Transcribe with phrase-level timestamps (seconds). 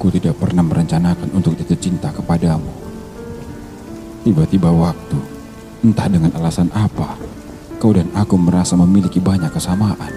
[0.00, 2.72] Aku tidak pernah merencanakan untuk jatuh cinta kepadamu.
[4.24, 5.20] Tiba-tiba waktu,
[5.84, 7.20] entah dengan alasan apa,
[7.76, 10.08] kau dan aku merasa memiliki banyak kesamaan.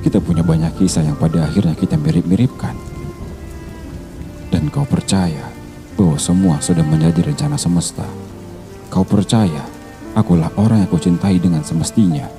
[0.00, 2.72] Kita punya banyak kisah yang pada akhirnya kita mirip-miripkan.
[4.48, 5.52] Dan kau percaya
[5.92, 8.08] bahwa semua sudah menjadi rencana semesta.
[8.88, 9.60] Kau percaya
[10.16, 12.32] akulah orang yang kau cintai dengan semestinya.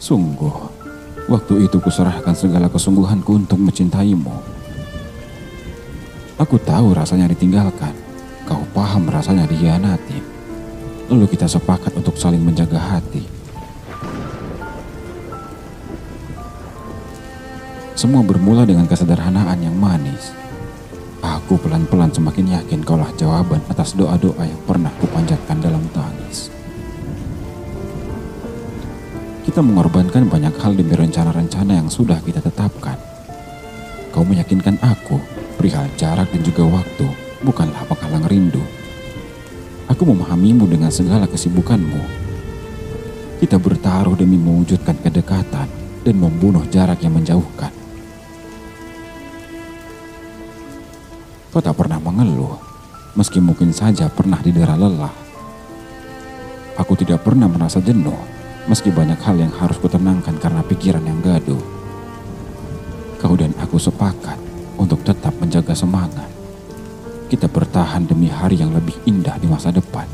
[0.00, 0.73] Sungguh,
[1.28, 4.32] waktu itu kuserahkan segala kesungguhanku untuk mencintaimu.
[6.34, 7.94] Aku tahu rasanya ditinggalkan,
[8.44, 10.18] kau paham rasanya dihianati.
[11.12, 13.22] Lalu kita sepakat untuk saling menjaga hati.
[17.94, 20.34] Semua bermula dengan kesederhanaan yang manis.
[21.24, 25.43] Aku pelan-pelan semakin yakin kaulah jawaban atas doa-doa yang pernah kupanjatkan
[29.54, 32.98] Kita mengorbankan banyak hal demi rencana-rencana yang sudah kita tetapkan.
[34.10, 35.22] Kau meyakinkan aku
[35.54, 37.06] perihal jarak dan juga waktu
[37.46, 38.58] bukanlah penghalang rindu.
[39.86, 42.02] Aku memahamimu dengan segala kesibukanmu.
[43.38, 45.70] Kita bertaruh demi mewujudkan kedekatan
[46.02, 47.70] dan membunuh jarak yang menjauhkan.
[51.54, 52.58] Kau tak pernah mengeluh,
[53.14, 55.14] meski mungkin saja pernah didera lelah.
[56.74, 58.33] Aku tidak pernah merasa jenuh,
[58.64, 61.60] meski banyak hal yang harus kutenangkan karena pikiran yang gaduh.
[63.20, 64.36] Kau dan aku sepakat
[64.80, 66.28] untuk tetap menjaga semangat.
[67.28, 70.04] Kita bertahan demi hari yang lebih indah di masa depan.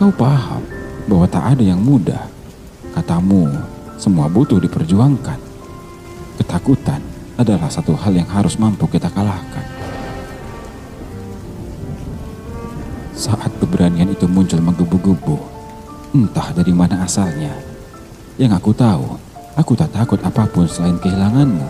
[0.00, 0.64] Kau paham
[1.04, 2.24] bahwa tak ada yang mudah.
[2.96, 3.46] Katamu,
[4.00, 5.38] semua butuh diperjuangkan.
[6.40, 7.04] Ketakutan
[7.36, 9.69] adalah satu hal yang harus mampu kita kalahkan.
[13.20, 15.36] Saat keberanian itu muncul menggebu-gebu,
[16.16, 17.52] entah dari mana asalnya.
[18.40, 19.20] Yang aku tahu,
[19.60, 21.68] aku tak takut apa pun selain kehilanganmu.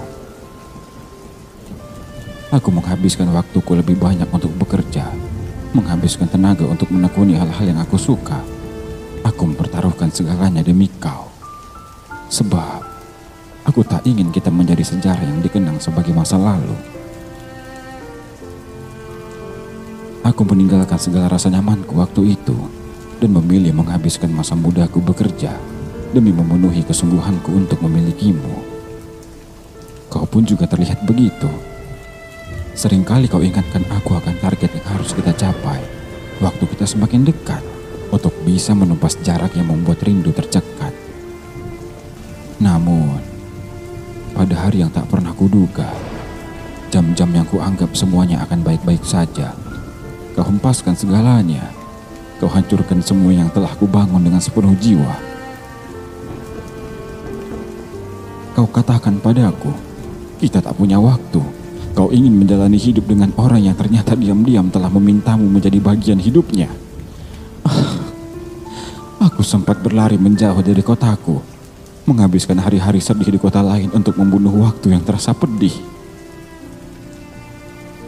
[2.54, 5.10] Aku menghabiskan waktuku lebih banyak untuk bekerja,
[5.74, 8.38] menghabiskan tenaga untuk menekuni hal-hal yang aku suka.
[9.26, 11.34] Aku mempertaruhkan segalanya demi kau.
[12.30, 12.78] Sebab
[13.66, 16.78] aku tak ingin kita menjadi sejarah yang dikenang sebagai masa lalu.
[20.20, 22.56] Aku meninggalkan segala rasa nyamanku waktu itu
[23.24, 25.56] dan memilih menghabiskan masa mudaku bekerja
[26.12, 28.68] demi memenuhi kesungguhanku untuk memilikimu.
[30.12, 31.48] Kau pun juga terlihat begitu.
[32.76, 35.80] Seringkali kau ingatkan aku akan target yang harus kita capai
[36.40, 37.64] waktu kita semakin dekat
[38.10, 40.92] untuk bisa menumpas jarak yang membuat rindu tercekat.
[42.60, 43.16] Namun,
[44.36, 45.88] pada hari yang tak pernah kuduga,
[46.90, 49.54] jam-jam yang kuanggap semuanya akan baik-baik saja,
[50.40, 51.68] Kau hempaskan segalanya.
[52.40, 55.12] Kau hancurkan semua yang telah kubangun dengan sepenuh jiwa.
[58.56, 59.68] Kau katakan padaku,
[60.40, 61.44] kita tak punya waktu.
[61.92, 66.72] Kau ingin menjalani hidup dengan orang yang ternyata diam-diam telah memintamu menjadi bagian hidupnya.
[67.68, 68.00] Ah,
[69.20, 71.36] aku sempat berlari menjauh dari kotaku,
[72.08, 75.76] menghabiskan hari-hari sedih di kota lain untuk membunuh waktu yang terasa pedih.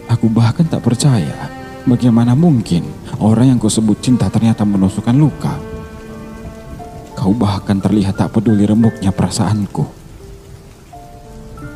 [0.08, 2.86] Aku bahkan tak percaya Bagaimana mungkin
[3.18, 5.58] orang yang kau sebut cinta ternyata menusukkan luka?
[7.18, 9.82] Kau bahkan terlihat tak peduli remuknya perasaanku.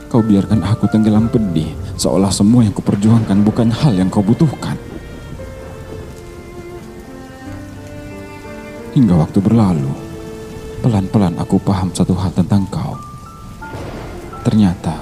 [0.07, 4.79] Kau biarkan aku tenggelam pedih, seolah semua yang kuperjuangkan bukan hal yang kau butuhkan.
[8.95, 9.91] Hingga waktu berlalu,
[10.87, 12.95] pelan-pelan aku paham satu hal tentang kau.
[14.47, 14.95] Ternyata,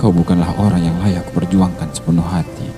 [0.00, 2.77] kau bukanlah orang yang layak kuperjuangkan sepenuh hati.